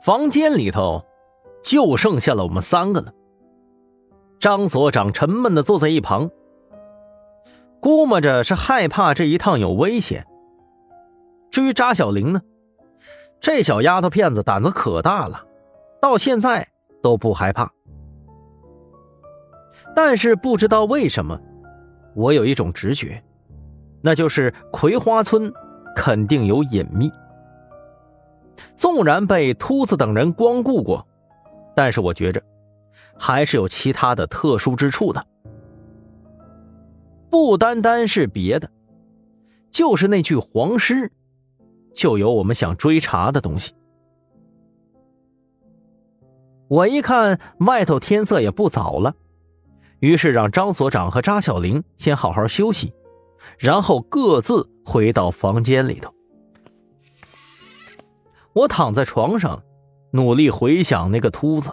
[0.00, 1.04] 房间里头
[1.62, 3.12] 就剩下了我们三个了。
[4.38, 6.30] 张所长沉闷的坐在一旁，
[7.80, 10.26] 估摸着是害怕这一趟有危险。
[11.50, 12.40] 至于扎小玲呢，
[13.40, 15.44] 这小丫头片子胆子可大了，
[16.00, 16.66] 到现在
[17.02, 17.70] 都不害怕。
[19.94, 21.38] 但是不知道为什么，
[22.14, 23.22] 我有一种直觉，
[24.00, 25.52] 那就是葵花村
[25.94, 27.10] 肯定有隐秘。
[28.76, 31.06] 纵然被秃子等人光顾过，
[31.74, 32.42] 但是我觉着
[33.18, 35.26] 还是有其他的特殊之处的。
[37.30, 38.70] 不单单是别的，
[39.70, 41.12] 就是那具黄尸，
[41.94, 43.72] 就有我们想追查的东西。
[46.68, 49.14] 我一看外头天色也不早了，
[49.98, 52.92] 于是让张所长和扎小玲先好好休息，
[53.58, 56.12] 然后各自回到房间里头。
[58.52, 59.62] 我躺在床上，
[60.12, 61.70] 努力回想那个秃子。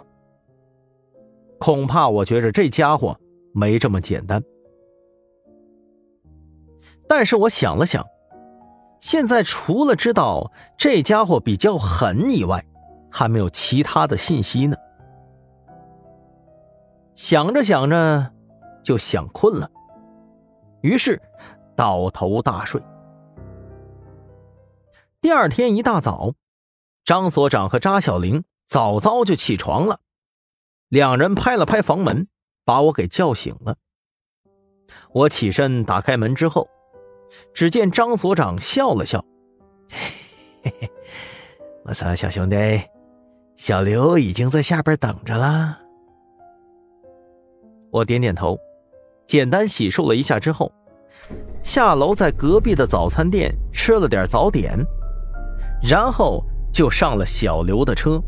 [1.58, 3.18] 恐怕我觉着这家伙
[3.52, 4.42] 没这么简单。
[7.08, 8.06] 但是我想了想，
[9.00, 12.64] 现在除了知道这家伙比较狠以外，
[13.10, 14.76] 还没有其他的信息呢。
[17.16, 18.32] 想着想着，
[18.84, 19.68] 就想困了，
[20.82, 21.20] 于是
[21.74, 22.80] 倒头大睡。
[25.20, 26.32] 第二天一大早。
[27.08, 30.00] 张所长和扎小玲早早就起床了，
[30.90, 32.28] 两人拍了拍房门，
[32.66, 33.76] 把我给叫醒了。
[35.14, 36.68] 我起身打开门之后，
[37.54, 39.24] 只见张所长笑了笑
[40.62, 40.90] ：“嘿嘿，
[41.86, 42.56] 我说小兄弟，
[43.56, 45.78] 小刘已经在下边等着了。”
[47.90, 48.58] 我点点头，
[49.24, 50.70] 简单洗漱了一下之后，
[51.62, 54.76] 下楼在隔壁的早餐店吃了点早点，
[55.82, 56.44] 然后。
[56.78, 58.22] 就上了小刘的车，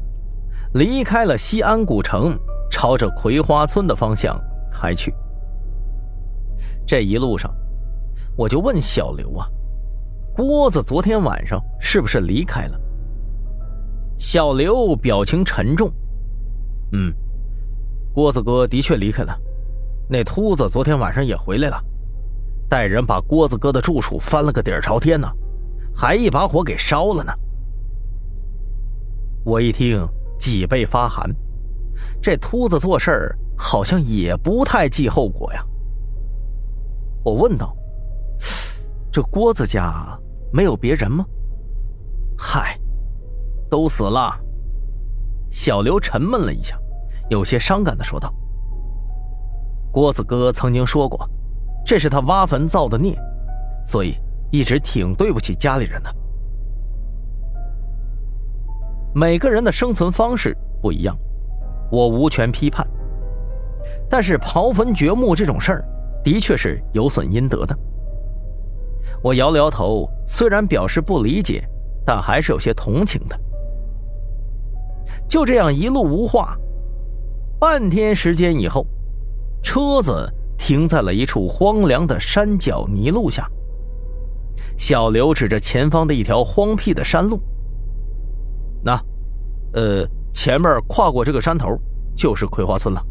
[0.75, 2.37] 离开了西安古城，
[2.69, 4.37] 朝着葵花村的方向
[4.73, 5.15] 开去。
[6.84, 7.49] 这一路上，
[8.34, 9.47] 我就问小刘啊
[10.34, 12.81] ：“郭子昨天晚上是不是离开了？”
[14.19, 15.89] 小刘表情沉重
[16.91, 17.15] ：“嗯，
[18.12, 19.33] 郭子哥的确离开了。
[20.09, 21.81] 那秃子昨天晚上也回来了，
[22.69, 25.28] 带人把郭子哥的住处翻了个底儿朝天呢，
[25.94, 27.33] 还一把火给烧了呢。”
[29.43, 30.06] 我一听，
[30.39, 31.34] 脊背发寒。
[32.21, 35.65] 这秃子做事儿好像也不太计后果呀。
[37.25, 37.75] 我问道
[39.11, 40.19] ：“这郭子家
[40.53, 41.25] 没有别人吗
[42.37, 42.78] ？”“嗨，
[43.71, 44.39] 都死了。”
[45.49, 46.78] 小刘沉闷了一下，
[47.31, 48.33] 有些伤感的说道
[49.91, 51.28] ：“郭子哥曾经说过，
[51.84, 53.19] 这是他挖坟造的孽，
[53.87, 54.15] 所以
[54.53, 56.15] 一直挺对不起家里人的。”
[59.12, 61.16] 每个人的生存方式不一样，
[61.91, 62.87] 我无权批判。
[64.09, 65.84] 但是刨坟掘墓这种事儿，
[66.22, 67.76] 的确是有损阴德的。
[69.22, 71.62] 我摇了摇头，虽然表示不理解，
[72.04, 73.38] 但还是有些同情的。
[75.28, 76.56] 就这样一路无话，
[77.59, 78.87] 半天时间以后，
[79.60, 83.48] 车子停在了一处荒凉的山脚泥路下。
[84.77, 87.41] 小刘指着前方的一条荒僻的山路。
[88.82, 88.94] 那，
[89.72, 91.68] 呃，前面跨过这个山头
[92.16, 93.04] 就是葵花村了。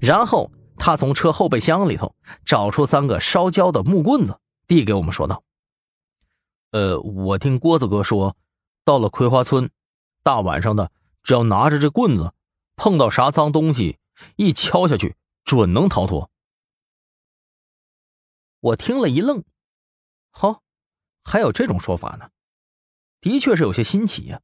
[0.00, 5.42] 然后他从车后备箱里头找出三个烧焦的木棍子，递给我们说道
[6.72, 8.36] ：“呃，我听郭子哥说，
[8.84, 9.70] 到了葵花村，
[10.22, 10.90] 大晚上的，
[11.22, 12.32] 只要拿着这棍子，
[12.76, 13.98] 碰到啥脏东西，
[14.36, 16.28] 一敲下去，准能逃脱。”
[18.60, 19.44] 我听了一愣，
[20.30, 20.62] 好，
[21.22, 22.28] 还有这种说法呢？
[23.24, 24.38] 的确是有些新奇呀。